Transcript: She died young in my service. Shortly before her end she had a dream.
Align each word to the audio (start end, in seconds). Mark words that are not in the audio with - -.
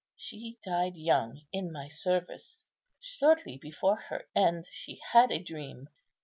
She 0.15 0.57
died 0.65 0.95
young 0.97 1.41
in 1.53 1.71
my 1.71 1.87
service. 1.87 2.65
Shortly 2.99 3.57
before 3.57 3.97
her 3.97 4.25
end 4.35 4.67
she 4.71 4.99
had 5.11 5.31
a 5.31 5.37
dream. 5.37 5.89